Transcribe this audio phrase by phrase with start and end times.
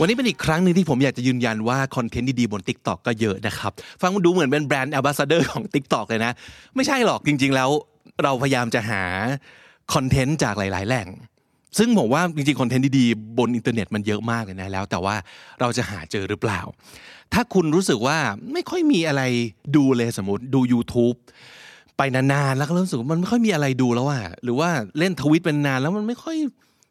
[0.00, 3.72] วันนี้เป็นอีกครั้งหนึ่งที่ผมอยากจะยืนยันว่าคอนเทนต์ดีๆบน Tik t o อกก็เยอะนะครับ
[4.02, 5.98] ฟังดูเหมือนเป็นแบรนด์ a m b a s s a d o r ของ Tik t o
[5.98, 6.32] อกเลยนะ
[6.74, 7.70] ไม่ใช่หรอกจริง ๆ แล้ว
[8.22, 9.02] เราพยายามจะหา
[9.94, 11.08] คอนเทนต์จากหลาย ๆ แหล่ง
[11.78, 15.16] ซึ่งผมว่าจริงๆคอนเทนต์ดีๆบนอินเทอร์เน็ตมันเยอะมากเลยนะแล้ว แต่ว่า
[15.60, 16.60] เราจะหาเจอหรือเปล่า
[17.32, 18.18] ถ้าคุณรู้สึกว่า
[18.52, 19.22] ไม่ค่อยมีอะไร
[19.76, 21.16] ดูเลยสมมติดู YouTube
[21.96, 24.68] ไปนานๆแล้วก็รู้สึกมันไม่ค่อยมีอะไรดูแล้วอะหรือว่า
[24.98, 26.36] เล่นทวิตเป็นนานแล้วมันไม่ค่อย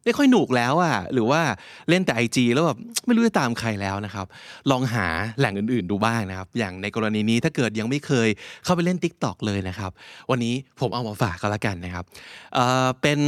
[0.05, 1.41] ไม่ค่อยหนุกแล้วอะหรือว่า
[1.89, 4.25] เล่นแต่ IG แล้วแบบไม่รู้จะตามใครแล้วนะครับ
[4.71, 5.07] ลองหา
[5.39, 8.27] แหล่งอื่นๆดูบ้างนะครับ อย่างในกรณีนี้ถ้าเกิดยังไม่เคย
[8.63, 9.91] เข้าไปเล่น Tik t o อกเลยนะครับ
[10.31, 12.05] วันนี้ผมเอามาฝากก็แล้วกันนะครับ
[12.53, 13.19] เอ่อเป็น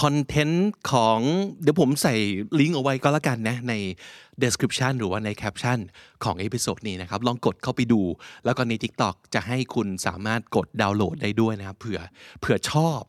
[0.00, 1.18] คอนเทนต์ของ
[1.62, 2.14] เดี๋ยวผมใส่
[2.58, 3.74] ลิงก์เอาไว้ก็แล้วกันนะใน
[4.42, 5.78] description หรือว่าในแคปชั่น
[6.24, 8.02] ของ episode นี้นะครับ ลองกดเข้าไปดู
[8.44, 12.00] แล้วก็ใน TikTok จะให้คุณสามารถกดดาวน์โหลดได้ด้วยนะครับเผื่อ
[12.40, 13.00] เผื่อชอบ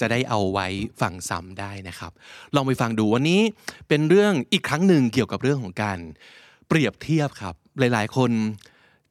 [0.00, 0.66] จะได้เอาไว้
[1.00, 2.12] ฟังซ้ำได้นะครับ
[2.54, 3.40] ลองไปฟังดูวันนี้
[3.88, 5.98] เป็นเรื่องอีกครั้งหนึ่งเกี่ยวกับเรื่องของการ
[6.68, 8.30] เปรียบเทียบครับ หลาย ๆ คน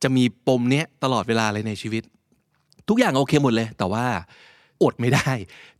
[0.03, 2.03] จะมีปมเนี้ยตลอดเวลาเลยในชีวิต
[2.89, 4.05] ทุกอย่างโอเคหมดเลย แต่ว่า
[4.83, 5.31] อดไม่ได้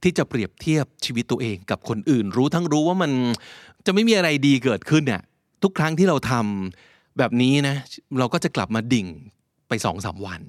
[0.03, 3.11] ที่จะเปรียบเทียบชีวิตตัวเองกับคนอื่น รู้ทั้งรู้ว่ามัน
[3.85, 5.21] จะไม่มีอะไรดีเกิดขึ้นเนี่ย
[5.63, 7.75] ทุกครั้งที่เราทำแบบนี้นะ
[8.19, 9.07] เราก็จะกลับมาดิ่ง
[9.67, 10.41] ไปสองสามวัน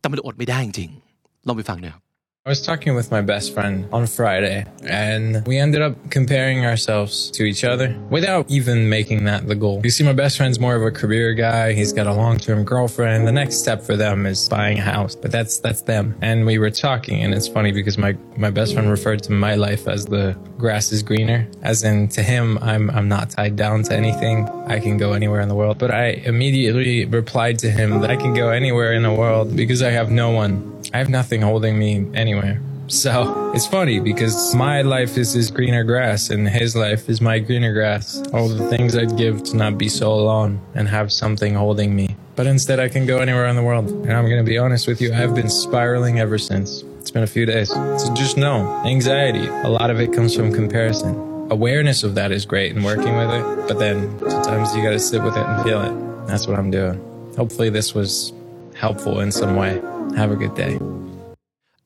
[0.00, 2.04] แต่มันอดไม่ได้จริงๆลองไปฟังหน่อยครับ
[2.46, 7.28] I was talking with my best friend on Friday, and we ended up comparing ourselves
[7.32, 9.80] to each other without even making that the goal.
[9.82, 11.72] You see, my best friend's more of a career guy.
[11.72, 13.26] He's got a long-term girlfriend.
[13.26, 16.16] The next step for them is buying a house, but that's that's them.
[16.22, 19.56] And we were talking, and it's funny because my my best friend referred to my
[19.56, 23.82] life as the grass is greener, as in to him, I'm I'm not tied down
[23.84, 24.48] to anything.
[24.68, 25.78] I can go anywhere in the world.
[25.78, 29.82] But I immediately replied to him that I can go anywhere in the world because
[29.82, 30.75] I have no one.
[30.96, 32.58] I have nothing holding me anywhere.
[32.86, 37.38] So it's funny because my life is his greener grass and his life is my
[37.38, 38.22] greener grass.
[38.32, 42.16] All the things I'd give to not be so alone and have something holding me.
[42.34, 43.90] But instead, I can go anywhere in the world.
[43.90, 46.82] And I'm going to be honest with you, I've been spiraling ever since.
[46.98, 47.68] It's been a few days.
[47.68, 51.14] So just know anxiety, a lot of it comes from comparison.
[51.50, 53.68] Awareness of that is great and working with it.
[53.68, 56.26] But then sometimes you got to sit with it and feel it.
[56.26, 56.98] That's what I'm doing.
[57.36, 58.32] Hopefully, this was
[58.74, 59.78] helpful in some way.
[60.20, 60.74] Have a good day.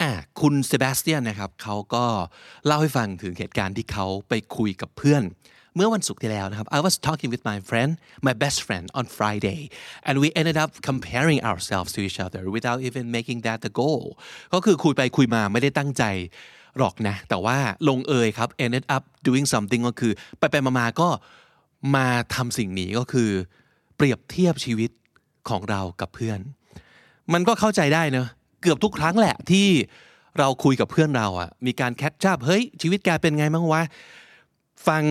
[0.02, 2.04] อะคุณเซบาสเตียนนะครับเขาก็
[2.66, 5.22] เล่าให้ฟังถึงเหตุการณ์ที่เขาไปคุยกับเพื่อน
[5.76, 7.90] เมื่อวันศุกร์ที่แล้วนะครับ I was talking with my friend
[8.28, 9.60] my best friend on Friday
[10.06, 14.02] and we ended up comparing ourselves to each other without even making that the goal
[14.54, 16.04] ก็คือคุยไปคุยมาไม่ได้ตั้งใจ
[16.78, 17.58] หรอกนะ แต่ว่า
[17.88, 21.08] ลงเอยครับ ended up doing something ก็คือไปไปมาๆก็
[21.96, 23.30] มาทำสิ่งนี้ก็คือ
[23.96, 24.90] เปรียบเทียบชีวิต
[25.48, 26.40] ของเรากับเพื่อน
[27.32, 28.28] มันก็เข้าใจได้เนอะ
[28.62, 29.66] เกือบทุกครั้งแหละที่
[30.38, 33.82] เราคุยกับเพื่อนเราอะมีการ catch up เฮ้ย ชีวิตแกเป็นไงบ้างวะ
[34.88, 35.02] ฟัง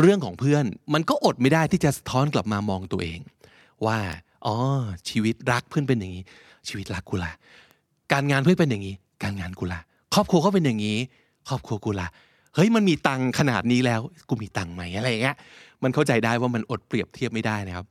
[0.00, 0.64] เรื่องของเพื่อน
[0.94, 3.18] มันก็อดไม่ได้ที่จะสะท้อนกลับมามองตัวเอง
[3.86, 3.98] ว่า
[4.46, 4.54] อ๋อ
[5.08, 6.24] ชีวิตรักเพื่อนเป็นอย่างนี้
[6.68, 7.32] ชีวิตรักกูละ
[8.12, 9.80] การงานเพื่อนเป็นอย่างนี้ การงานกูละ
[10.14, 10.98] ครอบครัวเขาเป็นอย่างนี้
[11.48, 12.08] ครอบครัวกูละ
[12.54, 15.36] เฮ้ยมันมีตังค์ขนาดนี้แล้วกูมีตังค์ไหมอะไรเงี้ย
[15.82, 17.86] มันเข้าใจได้ว่ามันอดเปรียบเทียบไม่ได้นะครับ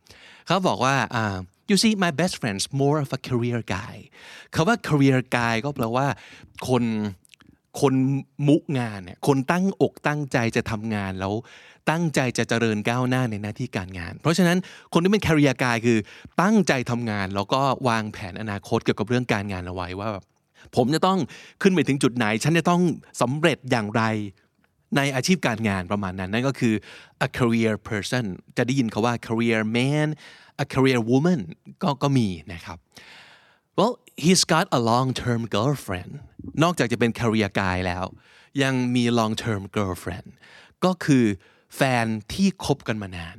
[0.45, 1.37] เขาบอกว่าอ่า
[1.69, 3.95] you see my best friend's more of a career guy
[4.55, 6.07] คาว่า career guy ก็แปลว่า
[6.67, 6.83] คน
[7.81, 7.93] คน
[8.47, 11.33] มุงานเนี่ยคนตั้งอกตั้งใจจะทำงานแล้ว
[11.89, 14.57] ตั้งใจจะเจริญก้าวหน้าในหน้าที่การงาน เพราะฉะนั้น
[14.93, 15.99] คนที่เป็น career guy คือ
[16.41, 20.25] ตั้งใจทำงาน แล้วก็วางแผนอนาคตเกี่ยวกับเรื่องการงานเอาไว้ว่าแบบ
[20.75, 21.19] ผมจะต้อง
[21.61, 22.81] ขึ้นไปถึงจุดไหน ฉันจะต้อง
[23.21, 24.03] สำเร็จอย่างไร
[24.97, 26.75] ในอาชีพการงานประมาณนั้น นั่นก็คือ
[27.25, 28.25] a career person
[28.57, 30.07] จะได้ยินคาว่า career man
[30.63, 31.41] a career woman
[31.83, 32.77] ก็ก็มีนะครับ
[33.77, 36.11] well he's got a long term girlfriend
[36.63, 38.05] นอกจากจะเป็น career guy แล้ว
[38.63, 40.27] ยังมี long term girlfriend
[40.85, 41.25] ก็คือ
[41.75, 43.37] แฟนที่คบกันมานาน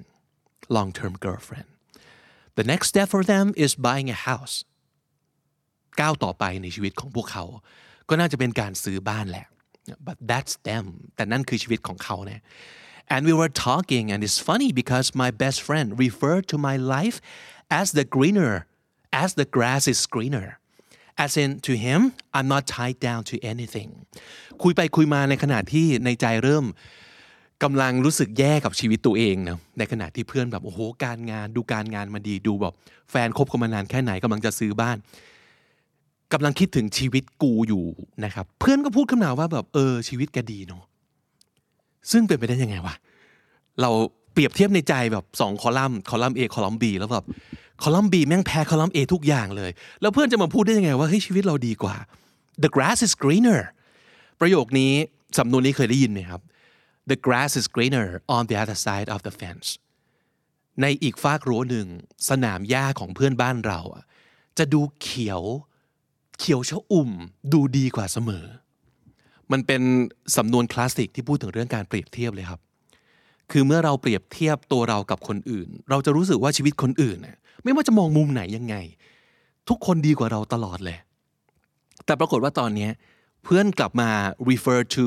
[0.77, 1.69] long term girlfriend
[2.59, 4.57] the next step for them is buying a house
[6.01, 7.45] ก้าวต่อไปในชีวิตของพวกเขา
[8.09, 9.47] ก็น่าจะเป็นการซื้อบ้านแหละ
[10.07, 12.41] but that's them แต่นั่นคือชีวิตของเขาเนี่ย
[13.15, 17.17] and we were talking and it's funny because my best friend referred to my life
[17.81, 18.55] as the greener
[19.23, 20.49] as the grass is greener
[21.25, 22.01] as in to him
[22.37, 23.91] I'm not tied down to anything
[24.63, 26.67] คุยไปคุยมาในขณะที่ในใจเริ่ม
[27.63, 32.75] กำลังรู้สึกแย่กับชีวิตตัวเองนะในขณะที่เพื่อนแบบโอ้โหการงานดูการงานมาดีดูแบบ
[33.11, 34.97] แฟนคบกันมานานแค่ไหนกำลังจะซื้อบ้าน
[36.33, 37.85] กำลังคิดถึงชีวิตกูอยู่
[38.25, 40.83] นะครับ เพื่อนก็พูดขึ้นมาว่าแบบเออชีวิตแกดีเนาะ
[42.11, 42.95] ซึ่งเป็นไปได้ยังไงวะ
[43.81, 43.91] เรา
[44.33, 47.27] เปรียบเทียบในใจแบบสองคอลัมน์คอลัมน์ A คอลัมน์ B แล้วแบบ
[47.83, 51.97] คอลัมน์ B แม่งแพ้คอลัมน์ A ทุกอย่างเลย แล้วเพื่อนจะมาพูดได้ยังไงว่าเฮ้ยชีวิตเราดีกว่า
[52.63, 53.61] the grass is greener
[54.41, 54.93] ประโยคนี้
[55.39, 56.41] สำนวนนี้เคยได้ยินไหมครับ
[57.11, 58.07] the grass is greener
[58.37, 59.69] on the other side of the fence
[60.83, 61.87] ในอีกฟากรั้วหนึ่ง
[62.29, 63.81] สนามหญ้าของเพื่อนบ้านเรา
[64.59, 65.43] จะดูเขียว
[66.41, 67.11] เขียวชอุ่ม
[67.53, 68.45] ดูดีกว่าเสมอ
[69.53, 69.83] มันเป็น
[70.37, 72.61] สำนวนคลาสสิกที่พูดถึงเรื่องการเปรียบเทียบเลยครับ
[73.51, 77.35] คือเมื่อเราเปรียบเทียบตัวเรากับคนอื่น เราจะรู้สึกว่าชีวิตคนอื่นน่
[77.65, 78.77] ไม่ว่าจะมองมุมไหนยังไง
[79.69, 80.99] ทุกคนดีกว่าเราตลอดเลย
[82.05, 82.89] แต่ปรากฏว่าตอนนี้
[83.45, 84.11] เพื่อนกลับมา
[84.51, 85.05] refer to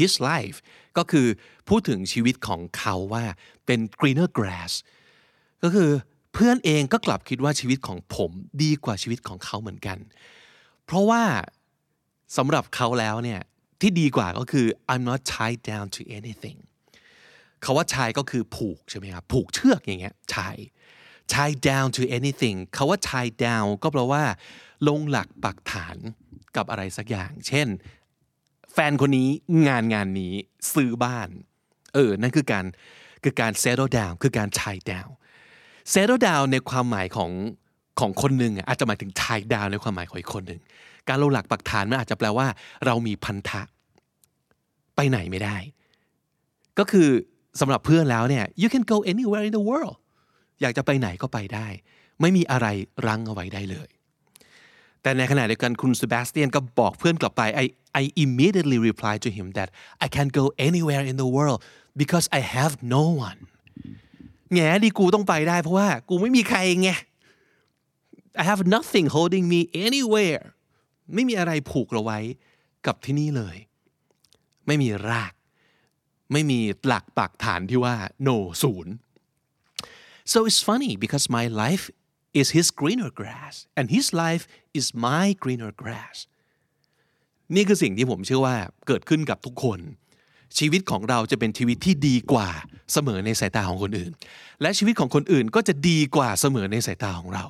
[0.00, 0.56] his life
[0.96, 1.26] ก็คือ
[1.68, 3.24] พูดถึงชีวิตของเขาว่า
[3.66, 4.72] เป็น greener grass
[5.62, 5.90] ก็คือ
[6.32, 8.30] เพื่อนเองก็กลับคิดว่าชีวิตของผม
[8.62, 9.98] ดีกว่าชีวิตของเขาเหมือนกัน
[10.86, 11.22] เพราะว่า
[12.36, 13.40] สำหรับเขาแล้วเนี่ย
[13.80, 16.58] ที่ดีกว่าก็คือ I'm not tied down to anything
[17.64, 20.62] คาว่า tie ก็คือผูกใช่ไหมครับผูกเชือกอย่างเงี้ย tie
[21.32, 24.24] tie down to anything คาว่า tie down ก็แปลว่า
[24.88, 25.96] ลงหลักปักฐาน
[26.56, 27.68] กับอะไรสักอย่าง เช่น
[28.72, 29.28] แฟนคนนี้
[29.68, 30.34] งานงานนี้
[30.74, 31.28] ซื้อบ้าน
[31.94, 32.64] เออ นั่นคือการ
[33.22, 35.10] คือการ settle down คือการ tie down
[35.92, 37.30] settle down ในความหมายของ
[38.00, 40.60] ของคนหนึ่งอะอาจจะหมายถึง tie down ในความหมายของอีกคนหนึ่ง
[41.08, 42.46] การลงหลักปักฐานมันอาจจะแปลว่า
[42.86, 43.62] เรามีพันธะ
[44.96, 45.56] ไปไหนไม่ได้
[46.78, 47.08] ก็คือ
[47.60, 49.96] สำหรับเพื่อนแล้วเนี่ย you can go anywhere in the world
[50.60, 51.66] อยากจะไปไหนก็ไปได้
[52.20, 52.66] ไม่มีอะไร
[53.06, 53.88] รั้งเอาไว้ได้เลย
[55.02, 57.66] แต่ในขณะเดียวกันคุณเซบาสเตียนก็บอกเพื่อนกลับไป I
[58.00, 59.68] I immediately replied to him that
[60.04, 61.60] I can't go anywhere in the world
[62.00, 63.40] because I have no one
[64.52, 66.90] แง่ดีกูต้องไปได้เพราะว่า กูไม่มีใครไง
[68.42, 70.44] I have nothing holding me anywhere
[71.14, 72.18] ไม่มีอะไรผูกเราไว้
[72.86, 73.56] กับที่นี่เลย
[74.66, 75.32] ไม่มีราก
[76.32, 77.94] ไม่มีหลักปักฐานที่ว่า
[78.26, 78.92] no ศูนย์
[80.32, 81.84] so it's funny because my life
[82.40, 84.44] is his greener grass and his life
[84.78, 86.16] is my greener grass
[87.54, 88.56] นี่คือสิ่งที่ผมเชื่อว่า
[88.86, 89.80] เกิดขึ้นกับทุกคน
[90.58, 92.48] ชีวิตของเราจะเป็นชีวิตที่ดีกว่า
[92.92, 94.12] เสมอในสายตาของคนอื่น
[94.62, 97.44] และชีวิตของคนอื่นก็จะดีกว่าเสมอในสายตาของเรา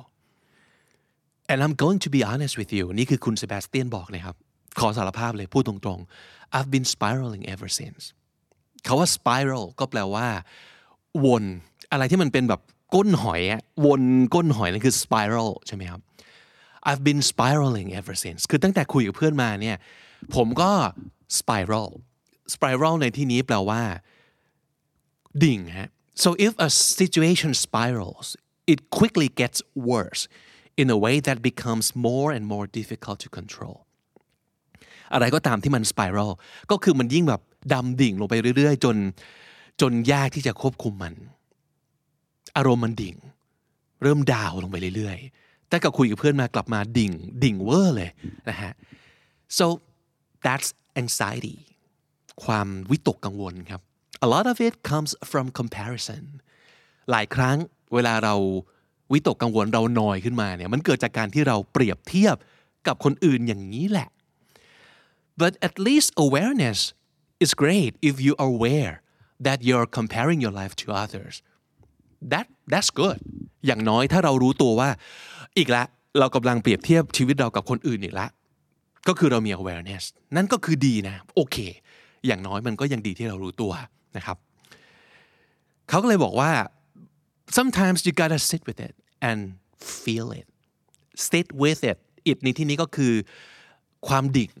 [1.51, 4.35] and I'm going to be honest with you นี่คือคุณเซบาสเตียนบอกเลยครับ
[4.79, 8.01] ขอสารภาพเลยพูดตรงๆ I've been spiraling ever since
[8.85, 10.27] คาว่า spiral ก็แปลว่า
[11.25, 11.43] วน
[11.91, 12.61] อะไรที่มันเป็นแบบ
[12.95, 13.41] ก้นหอย
[13.85, 14.03] วน
[14.35, 16.01] ก้นหอยนั่นคือ spiral ใช่ไหมครับ
[16.89, 19.77] I've been spiraling ever since คือตั้งแต่คุยกับเพื่อนมาเนี่ย
[20.35, 20.71] ผมก็
[21.39, 21.89] spiral
[22.55, 23.81] spiral ในที่นี้แปลว่า
[25.43, 25.89] ดิ่งฮะ
[26.23, 26.69] so if a
[26.99, 28.27] situation spirals
[28.71, 29.59] it quickly gets
[29.91, 30.23] worse
[30.81, 33.77] in a way that becomes more and more difficult to control
[35.13, 36.31] อะไรก็ตามที่มัน spiral
[36.71, 37.41] ก็คือมันยิ่งแบบ
[37.73, 38.95] ดำดิ่งลงไปเรื่อย ๆ จน
[39.81, 41.13] จนยากที่จะควบคุมมัน
[42.57, 43.15] อารมณ์มันดิ่ง
[44.03, 47.11] เริ่มดาวลงไปเรื่อยๆ แต่ก็คุยกับเพื่อนมากลับมาดิ่ง
[47.43, 48.11] ดิ่งเวอร์เลย
[48.49, 48.73] นะฮะ
[49.57, 49.65] so
[50.45, 50.69] that's
[51.01, 51.57] anxiety
[52.43, 53.81] ความวิตกกังวลครับ
[54.25, 56.23] a lot of it comes from comparison
[57.11, 57.57] หลายครั้ง
[57.93, 58.35] เวลาเรา
[59.11, 62.35] วิตกกังวลเราหนอยขึ้นมาเนี่ยมันเกิดจากการที่เราเปรียบเทียบ
[62.87, 64.09] กับคนอื่นอย่างนี้แหละ
[65.41, 66.79] but at least awareness
[67.43, 68.95] is great if you are aware
[69.47, 71.35] that you're comparing your life to others
[72.31, 73.19] that that's good
[73.65, 74.89] อย่างน้อยถ้าเรารู้ตัวว่า
[75.57, 75.83] อีกละ
[76.19, 78.27] เรากำลังเปรียบเทียบชีวิตเรากับคนอื่นอีกละ
[79.07, 80.03] ก็คือเรามี awareness
[80.35, 81.57] นั่นก็คือดีนะ โอเค
[82.27, 83.73] อย่างน้อยมันก็ยังดีที่เรารู้ตัว
[84.17, 84.37] นะครับ
[85.89, 86.51] เขาก็เลยบอกว่า
[87.57, 88.93] sometimes you gotta sit with it
[89.29, 89.39] and
[90.01, 90.47] feel it
[91.27, 91.97] sit with it
[92.29, 93.13] it ในที่นี้ก็คือ
[94.07, 94.51] ความดิ่ง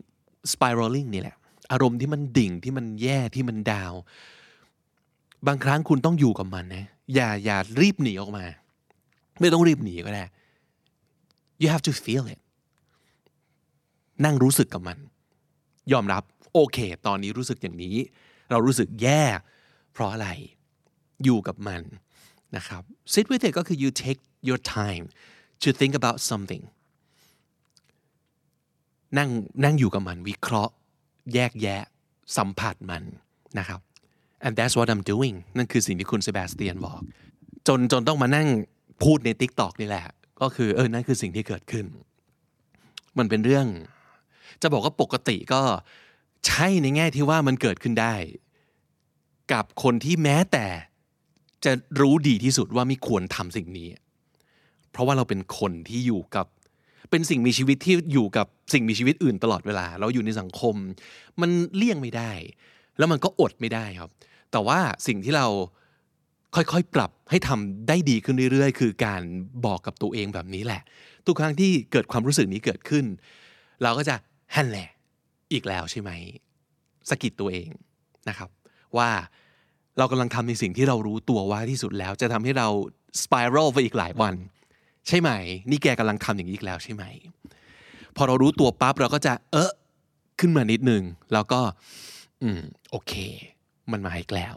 [0.51, 1.35] spiraling นี่แหละ
[1.71, 3.93] อารมณ์ที่มันดิ่งที่มันแย่ที่มันดาว
[5.47, 8.45] บางครั้งคุณต้องอยู่กับมันนะอย่าอย่ารีบหนีออกมา
[9.39, 10.23] ไม่ต้องรีบหนีก็ได้
[11.61, 12.41] you have to feel it
[14.25, 14.97] นั่งรู้สึกกับมัน
[15.91, 16.23] ยอมรับ
[16.53, 17.95] โอเค ตอนนี้รู้สึกอย่างนี้
[18.51, 19.23] เรารู้สึกแย่
[19.93, 20.29] เพราะอะไร
[21.23, 21.81] อยู่กับมัน
[22.55, 22.81] นะครับ
[23.13, 25.05] sit with it ก็คือ you take your time
[25.63, 26.63] to think about something
[29.17, 29.29] นั่ง
[29.63, 30.73] นั่งอยู่กับมันวิเคราะห์
[31.33, 31.83] แยกแยะ
[32.37, 33.03] สัมผัสมัน
[33.59, 33.79] นะครับ
[34.45, 36.99] and that's what I'm doing นั่นคือสิ่งที่คุณเซบาสเตียนบอก
[37.67, 38.47] จนจนต้องมานั่ง
[39.03, 40.03] พูดใน t ิ k t o k นี่แหละ
[40.41, 41.85] ก็คือเออนั่นคือสิ่งที่เกิดขึ้น
[43.17, 43.67] มันเป็นเรื่อง
[44.61, 45.61] จะบอกว่าปกติก็
[46.47, 48.15] ใช่ในแง่ที่ว่ามันเกิดขึ้นได้
[49.53, 50.65] กับคนที่แม้แต่
[51.65, 51.71] จะ
[52.01, 53.89] รู้ดีที่สุดว่าไม่ควรทำสิ่งนี้
[54.91, 56.47] เพราะว่าเราเป็นคนที่อยู่กับ
[57.11, 60.75] เป็นสิ่งมีชีวิตที่อยู่กับสิ่งมีชีวิตอื่นตลอดเวลา เราอยู่ในสังคม
[61.41, 62.31] มันเลี่ยงไม่ได้
[62.97, 64.09] แล้วมันก็อดไม่ได้ครับ
[64.51, 65.47] แต่ว่าสิ่งที่เรา
[66.55, 69.21] ค่อยๆ ปรับให้ทำได้ดีขึ้นเรื่อยๆ คือการ
[69.65, 70.81] บอกกับตัวเองแบบนี้แหละ
[71.25, 73.05] ทุกครั้งที่เกิดความรู้สึกนี้เกิดขึ้น
[73.83, 74.15] เราก็จะ
[74.55, 74.89] ฮันแหละ
[75.51, 76.11] อีกแล้วใช่ไหม
[77.09, 77.69] สกิดตัวเอง
[78.29, 78.49] นะครับ
[78.97, 79.09] ว่า
[79.97, 82.67] เรากำลังทำในสิ่งที่เรารู้ตัวว่าที่สุดแล้ว จะทำให้เรา
[83.21, 84.33] สไปรัลไปอีกหลายวัน
[85.07, 85.29] ใช่ไหม
[85.69, 87.03] นี่แกกำลังทำอย่างนี้อีกแล้วใช่ไหม
[88.15, 89.71] พอเรารู้ตัวปั๊บเราก็จะ เออ
[90.39, 91.61] ขึ้นมานิดนึง แล้วก็
[92.43, 92.61] อืม
[92.91, 93.13] โอเค
[93.91, 94.55] มันมาอีกแล้ว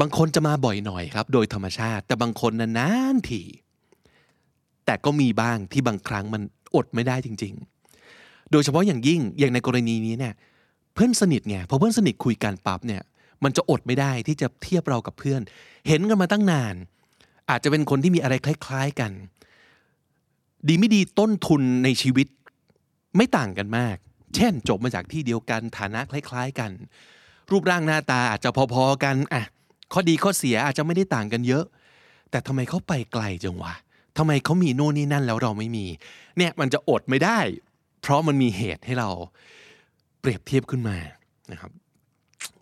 [0.00, 3.42] บางคนจะมาบ่อยหน่อยครับ โดยธรรมชาติ แต่บางคนนานๆที
[4.86, 6.42] แต่ก็มีบ้างที่บางครั้งมัน
[6.74, 7.54] อดไม่ได้จริง
[8.02, 10.34] ๆ โดยเฉพาะอย่างยิ่งอย่างในกรณีนี้เนี่ย
[10.94, 13.02] เพื่อนสนิทไงพอเพื่อนสนิทคุยกันปั๊บเนี่ย
[13.44, 15.40] มันจะอดไม่ได้ที่จะเทียบเรากับเพื่อน
[15.88, 16.74] เห็นกันมาตั้งนาน
[17.50, 19.12] อาจจะเป็นคนที่มีอะไรคล้าย ๆกัน
[20.68, 22.26] ดีไม่ดีต้นทุนในชีวิต
[23.16, 23.96] ไม่ต่างกันมาก
[24.34, 26.70] เช่น จบมาจากที่เดียวกันฐานะคล้าย ๆกัน
[27.50, 29.44] รูปร่างหน้าตาอาจจะพอๆกันอะ
[29.92, 31.64] ข้อดีข้อเสียอาจจะไม่ได้ต่างกันเยอะ
[32.30, 33.74] แต่ทำไมเขาไปไกลจังวะ
[34.18, 35.86] ทำไมเขามีโน่นนี่นั่นแล้วเราไม่มี
[36.36, 37.38] เนี่ยมันจะอดไม่ได้
[38.02, 39.08] เพราะมันมีเหตุให้เรา
[40.20, 40.96] เปรียบเทียบขึ้นมา
[41.52, 41.70] นะครับ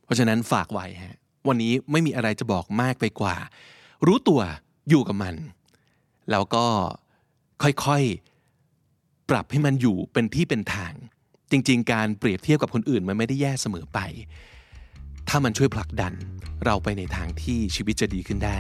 [0.09, 1.17] เพราะฉะนั้นฝากไว้ฮะ
[1.49, 3.37] วันนี้ไม่มีอะไรจะบอกมากไปกว่า
[4.07, 4.41] รู้ตัว
[4.89, 5.35] อยู่กับมัน
[6.31, 6.65] แล้วก็
[7.63, 10.93] ค่อยๆ ปรับให้มันอยู่เป็นที่เป็นทาง
[11.51, 13.99] จริง ๆ การเปรียบเทียบกับคนอื่นมันไม่ได้แย่เสมอไป
[15.29, 16.13] ถ้ามันช่วยผลักดัน
[16.65, 18.59] เราไปในทางที่ชีวิตจะดีขึ้นได้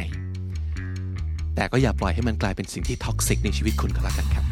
[1.54, 4.44] แต่ก็อย่าปล่อยให้มันกลายเป็นสิ่งที่ท็อกซิกในชีวิตคุณก็แล้วกันครับ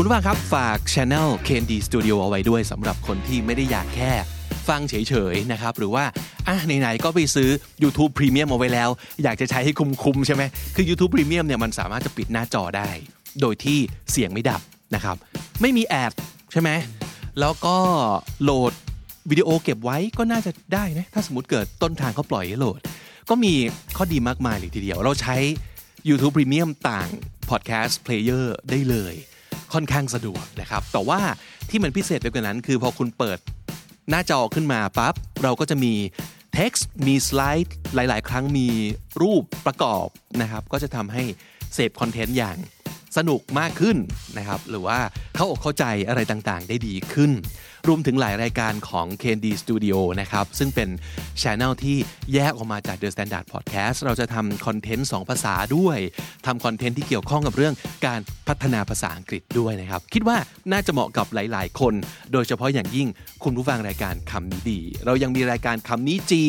[0.00, 4.12] คุณผู้ฟังครับฝาก Channel Candy Studio เอาไว้ด้วยสำหรับคนที่ไม่ได้อยากแค่
[4.68, 4.94] ฟังเฉ
[5.32, 6.04] ยๆนะครับหรือว่า
[6.48, 7.50] อะไหนๆก็ไปซื้อ
[7.82, 8.88] YouTube Premium เอาไว้แล้ว
[9.22, 10.42] อยากจะใช้ให้คุ้มๆใช่ไหม
[10.74, 12.90] คือ YouTube Premium เนี่ยมันสามารถจะปิดหน้าจอได้
[13.40, 13.78] โดยที่
[14.12, 14.60] เสียงไม่ดับ
[14.94, 15.16] นะครับ
[15.60, 16.12] ไม่มีแอด
[16.52, 16.70] ใช่ไหม
[17.40, 17.76] แล้วก็
[18.42, 18.72] โหลด
[19.30, 22.80] วิดีโอเก็บไว้ก็น่าจะได้นะถ้าสมมติเกิดต้นทางเขาปล่อยให้โหลด
[23.30, 23.54] ก็มี
[23.96, 25.36] ข้อดีมากมายเลยทีเดียว เราใช้
[26.08, 27.08] YouTube Premium ต่าง
[27.50, 29.16] Podcast Player ได้เลย
[29.74, 31.20] ค่อนข้างสะดวกนะครับ แต่ว่า
[31.70, 33.38] ที่มันพิเศษไปกว่านั้น คือพอคุณเปิด
[34.10, 35.94] หน้าจอขึ้นมาปั๊บเราก็จะมี
[36.58, 38.68] text มีสไลด์หลาย ๆ ครั้งมี
[39.22, 40.06] รูปประกอบ
[40.42, 41.22] นะครับ ก็จะทำให้
[41.74, 42.56] เสพคอนเทนต์อย่าง
[43.16, 43.96] สนุกมากขึ้น
[44.38, 44.98] นะครับ หรือว่า
[45.36, 47.30] เข้าอกเข้าใจอะไรต่างๆ ได้ดีขึ้น
[47.88, 50.88] รวมถึงหลายรายการของ Candy Studio นะครับ ซึ่งเป็น
[51.42, 51.96] ช anel ที่
[52.34, 55.98] แยกออกมาจาก The Standard Podcast เราจะทำคอนเทนต์2ภาษาด้วย
[56.46, 57.74] ทำคอนเทนต์ที่เกี่ยวข้องกับเรื่อง
[58.06, 60.36] การพัฒนาภาษาอังกฤษด้วยนะครับ คิดว่า
[60.72, 61.94] น่าจะเหมาะกับหลาย ๆ คน
[62.32, 63.08] โดยเฉพาะอย่างยิ่ง
[63.44, 66.42] คุณผู้ฟังรายการคำนี้ดี เรายังมีรายการคำนี้จี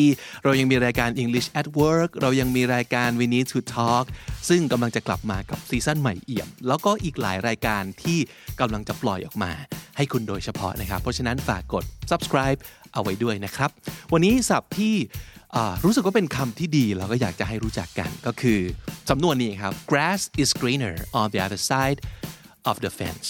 [0.44, 4.04] เรายังมีรายการ English at Work เรายังมีรายการ We Need to Talk
[4.48, 8.18] ซึ่งกำลังจะกลับมากับซีซั่นใหม่เอี่ยม แล้วก็อีกหลายรายการที่
[8.60, 9.52] กำลังจะปล่อยออกมา
[9.96, 12.58] ให้คุณโดยเฉพาะนะครับเพราะฉะนั้นฝากกด subscribe
[12.92, 13.70] เอาไว้ด้วยนะครับ
[14.12, 14.94] วันนี้ศัพท์ที่
[15.84, 18.60] รู้สึกว่าเป็นคำที่ดีเราก็อยากจะให้รู้จักกันก็คือ
[19.10, 21.98] สำนวนนี้ครับ grass is greener on the other side
[22.70, 23.28] of the fence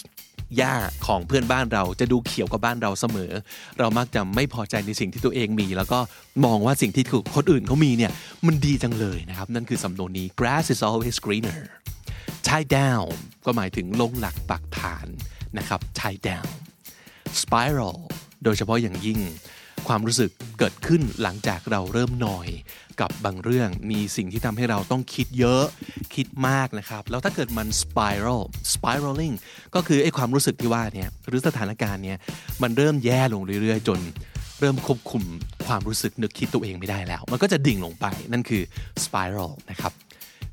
[0.57, 0.75] หญ้า
[1.07, 3.33] ของเพื่อนบ้านเราจะดูเขียวกว่าบ้านเราเสมอ
[3.79, 5.99] เรามักจะไม่พอใจในสิ่งที่ตัวเองมี แล้วก็
[6.45, 7.05] มองว่าสิ่งที่
[7.37, 8.13] คนอื่นเขามีเนี่ย
[8.47, 11.61] มันดีจังเลยนะครับ นั่นคือสำนวนนี้ grass is always greener
[12.47, 13.09] tie down
[13.45, 15.07] ก็หมายถึงลงหลักปักฐาน
[15.59, 16.51] นะครับ tie down
[17.43, 17.97] spiral
[18.45, 19.21] โดยเฉพาะอย่างยิ่ง
[19.89, 22.49] ความรู้สึกเกิดขึ้นหลังจากเราเริ่มหน่อย
[23.01, 25.65] กับบางเรื่องมีสิ่งที่ทำให้เราต้องคิดเยอะ
[26.15, 29.35] คิดมากนะครับ แล้วถ้าเกิดมัน spiral spiraling
[29.75, 32.19] ก็คือไอ้ความรู้สึกที่ว่าเนี่ยหรือสถานการณ์เนี่ย
[32.63, 33.99] มันเริ่มแย่ลงเรื่อยๆ จน
[34.61, 35.23] เริ่มควบคุม
[35.67, 38.63] ความรู้สึกนึกคิดตัวเองไม่ได้แล้ว มันก็จะดิ่งลงไปนั่นคือ
[39.05, 39.93] spiral นะครับ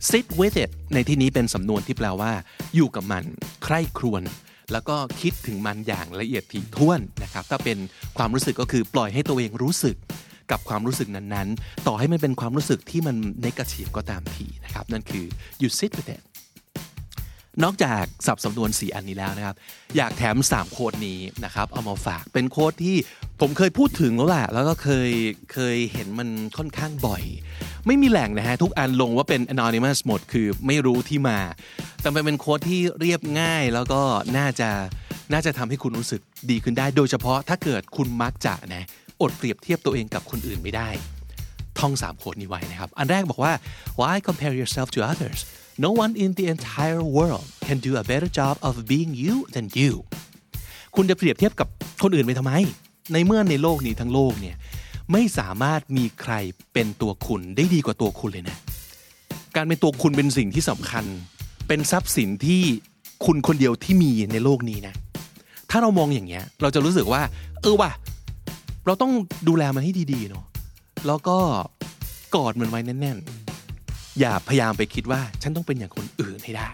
[0.10, 2.32] sit with it ในที่นี้เป็นสำนวนที่แปลว่า
[2.76, 3.24] อยู่กับมัน
[3.64, 4.24] ใคร่ครวญ
[4.72, 7.78] แล้วก็คิดถึงมันอย่างละเอียดถี่ถ้วนนะครับ ถ้าเป็น
[8.18, 9.96] ความรู้สึกก็คือปล่อยให้ตัวเองรู้สึก
[10.52, 15.26] กับความรู้สึกนั้นๆ ต่อให้มันเป็นความรู้สึกที่มันนกาทีฟก็ตามทีนะครับ นั่นคือ
[15.62, 16.22] you sit with it
[17.64, 19.56] นอกจากสับสำนวน 4 อันนี้แล้วนะครับ
[19.98, 22.98] อยากแถม 3 โค้ดนี้นะครับ เอามาฝากเป็นโค้ดที่
[23.42, 25.12] ผมเคยพูดถึงแล้วแหละแล้วก็เคย
[25.54, 27.24] เคยเห็นมันค่อนข้างบ่อย
[27.88, 31.40] ไม่มีแหล่งนะฮะทุกอันลงว่าเป็น anonymous หมดคือไม่รู้ที่มา
[32.02, 34.02] แต่มันเป็นโค้ดที่เรียบง่ายแล้วก็
[34.38, 34.70] น่าจะ
[35.34, 38.84] น่าจะทำให้คุณรู้สึกดีขึ้นได้ โดยเฉพาะถ้าเกิดคุณมักจะนะ
[39.22, 40.90] อดเปรียบเทียบตัวเองกับคนอื่นไม่ได้
[41.80, 43.54] ท่อง 3 โค้ดนี้ไว้นะครับ อันแรกบอกว่า
[44.00, 45.40] why compare yourself to others
[45.86, 49.66] no one in the entire world can do a better job of being you than
[49.80, 49.92] you
[50.96, 51.68] คุณจะเปรียบเทียบกับ
[52.04, 52.54] คนอื่นไปทำไม
[53.14, 54.56] ในเมื่อในโลกนี้ทั้งโลกเนี่ย
[55.12, 56.34] ไม่สามารถมีใคร
[56.74, 58.58] เป็นตัวคุณได้ดีกว่าตัวคุณเลยนะ
[59.56, 61.06] การเป็นตัวคุณเป็นสิ่งที่สำคัญ
[61.68, 62.62] เป็นทรัพย์สินที่
[63.26, 64.94] คุณคนเดียวที่มีในโลกนี้นะ
[65.70, 67.22] ถ้าเรามองอย่างเงี้ย เราจะรู้สึกว่า
[67.62, 67.92] เออว่ะ
[68.86, 69.12] เราต้อง
[69.48, 70.46] ดูแลมันให้ดีๆเนาะ
[71.08, 71.38] แล้วก็
[72.36, 76.70] กอดมันไว้แน่นๆ อย่าพยายามไปคิดว่า ฉันต้องเป็นอย่างคนอื่นให้ได้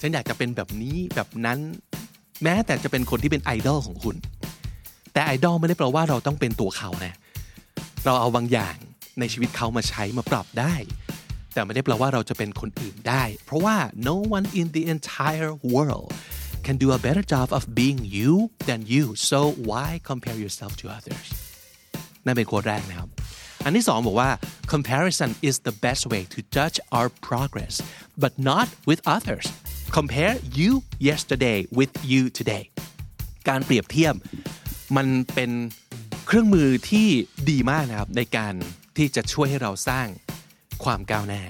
[0.00, 1.58] ฉันอยากจะเป็นแบบนี้แบบนั้น
[2.42, 4.16] แม้แต่จะเป็นคนที่เป็นไอดอลของคุณ
[5.12, 7.14] แต่ไอดอลไม่ได้แปลว่าเราต้องเป็นตัวเขานะ
[8.04, 8.76] เราเอาบางอย่าง
[9.20, 10.74] ในชีวิตเขามาใช้มาปรับได้
[11.52, 13.76] แต่ไม่ได้แปลว่าเราจะเป็นคนอื่นได้ เพราะว่า
[14.08, 16.10] no one in the entire world
[16.66, 18.32] can do a better job of being you
[18.68, 19.38] than you so
[19.68, 21.26] why compare yourself to others
[22.24, 23.08] นั่นเป็นโค้ดแรกนะครับ
[23.64, 24.30] อันที่สองบอกว่า
[24.74, 27.74] comparison is the best way to judge our progress
[28.22, 29.46] but not with others
[29.98, 30.70] compare you
[31.10, 32.64] yesterday with you today
[33.48, 34.14] การเปรียบเทียบ
[34.96, 35.50] มันเป็น
[36.32, 37.08] เครื่องมือที่
[37.50, 38.54] ดีมากนะครับในการ
[38.96, 40.06] ที่จะช่วยให้เราสร้าง
[40.84, 41.42] ความก้าวหน้า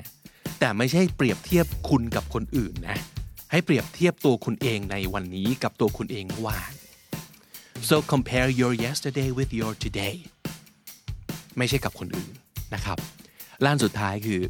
[0.60, 2.98] แต่ไม่ใช่เปรียบเทียบคุณกับคนอื่นนะ
[3.50, 6.72] ให้เปรียบเทียบตัวคุณเองในวันนี้กับตัวคุณเองเมื่อวาน
[7.88, 10.16] so compare your yesterday with your today
[11.58, 12.32] ไม่ใช่กับคนอื่น
[12.74, 12.98] นะครับ
[13.64, 14.40] ล้านสุดท้ายคือ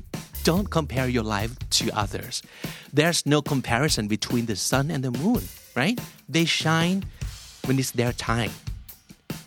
[0.49, 2.35] don't compare your life to others
[2.99, 5.43] there's no comparison between the sun and the moon
[5.81, 5.97] right
[6.35, 6.99] they shine
[7.67, 8.55] when it's their time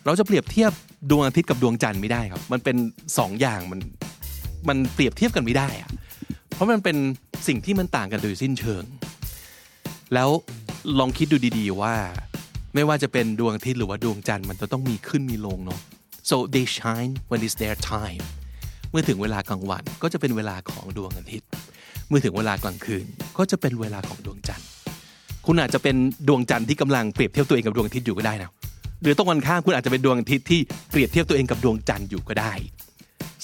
[0.06, 0.72] เราจะเปรียบเทียบ
[1.10, 2.76] ดวงอาทิตย์กับดวงจันทร์ไม่ได้ครับ มันเป็น
[3.18, 3.80] สองอย่างมัน
[4.68, 5.90] มันเปรียบเทียบกันไม่ได้อะ
[6.54, 6.96] เพราะมันเป็น
[7.46, 8.82] สิ่งที่มันต่างกันโดยสิ้นเชิง
[10.14, 10.28] แล้ว
[10.98, 11.94] ลองคิดดูดีๆว่า
[12.74, 15.80] ไม่ว่าจะเป็นดวงอาทิตย์หรือว่าดวงจันทร์มันจะต้องมีขึ้นมีลงเนาะ
[16.30, 18.24] so they shine when it's their time
[18.90, 21.48] เมื่อถึงเวลากลางวันก็จะเป็นเวลาของดวงอาทิตย์
[22.08, 23.04] เมื่อถึงเวลากลางคืน
[23.38, 24.66] ก็จะเป็นเวลาของดวงจันทร์
[25.46, 25.96] คุณอาจจะเป็น
[26.28, 28.50] ดวงจันทร์ที่กำลังเปรียบเทียบตัวเองกับดวงอาทิตย์อยู่ก็ได้นะ
[29.04, 32.52] หรือตรงกันข้ามคุณอาจจะเป็นดวงอาทิตย์ที่เปรียบเทียบตัวเองกับดวงจันทร์อยู่ก็ได้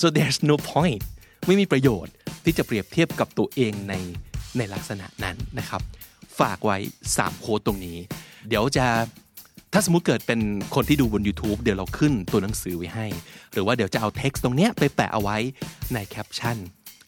[0.00, 1.02] so there's no point
[1.46, 2.12] ไม่มีประโยชน์
[2.44, 3.94] ที่จะเปรียบเทียบกับตัวเองใน
[4.58, 5.82] ในลักษณะนั้นนะครับ
[6.40, 6.76] ฝากไว้
[7.14, 7.98] 3 โค้ดตรงนี้
[8.48, 8.86] เดี๋ยวจะ
[9.72, 10.40] ถ้าสมมติเกิดเป็น
[10.74, 13.06] คนที่ดูบน YouTube เดี๋ยวเราขึ้นตัวหนังสือไว้ให้
[13.52, 15.36] หรือว่าเดี๋ยวจะเอาเท็กซ์ตรงเนี้ยไปแปะเอาไว้
[15.94, 16.56] ในแคปชั่น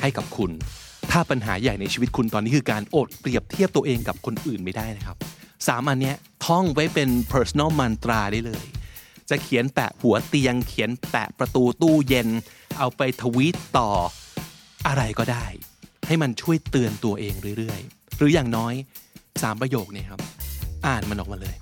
[0.00, 0.50] ให้กับคุณ
[1.10, 5.16] ถ้าปัญหาใหญ่ในชีวิตคุณตอนนี้คือการอดเปรียบเทียบตัวเองกับคนอื่นไม่ได้นะครับ
[5.66, 8.64] สามอันเนี้ยท่องไว้เป็น personal mantra ได้เลย
[9.31, 12.29] จะเขียนแปะหัวเตียง เขียนแปะประตูตู้เย็น
[12.79, 13.90] เอาไปทวีตต่อ
[14.87, 15.46] อะไรก็ได้
[16.07, 18.75] ให้มันช่วยเตือนตัวเองเรื่อยๆ หรืออย่างน้อย
[19.42, 20.20] สามประโยคเนี่ยครับ
[20.87, 21.57] อ่านมันออกมาเลย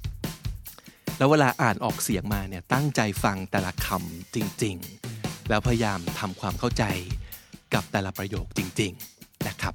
[1.18, 6.84] แล้วเวลาอ่านออกเสียงมาเนี่ยตั้งใจฟังแต่ละคำจริงๆ แล้วพยายามทำความเข้าใจ
[7.74, 9.74] กับแต่ละประโยคจริง ๆ นะครับ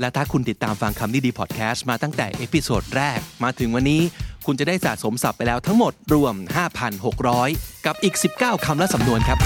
[0.00, 4.02] และถ้าคุณติดตามฟังคำนี้ดีพอดแคสต์มาตั้งแต่ episode แรก มาถึงวันนี้
[4.46, 6.34] คุณจะได้สะสมศัพท์ไปแล้วทั้งหมดรวม
[7.10, 9.38] 5,600 กับอีก 19 คำและสำนวนครับ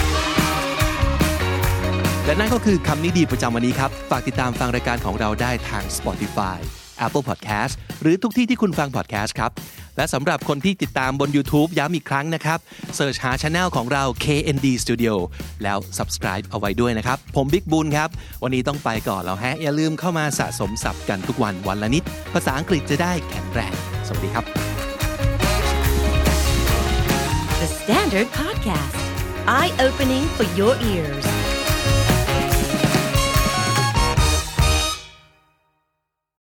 [2.25, 6.57] และนั่นก็คือคำนี้ดีประจำวันนี้ครับ ฝากติดตามฟังรายการของเราได้ทาง Spotify
[7.05, 9.51] Apple Podcast หรือทุกที่ที่คุณฟัง podcast ครับ
[9.97, 12.59] และสำหรับคนที่ติดตามบน YouTube ย้ำอีกครั้งนะครับ
[12.95, 15.15] เสิร์ชหาช anel ของเรา KND Studio
[15.63, 18.09] แล้ว subscribe เอาไว้ด้วยนะครับ ผมบิ๊กบุญครับ
[18.43, 22.03] วันนี้ต้องไปก่อนแล้วฮะ อย่าลืมเข้ามาสะสมศัพท์กันทุกวันวันละนิด
[22.33, 23.73] ภาษาอังกฤษจะได้แข็งแรง
[24.07, 24.45] สวัสดีครับ
[27.61, 28.97] The Standard Podcast,
[29.47, 31.42] eye opening for your ears.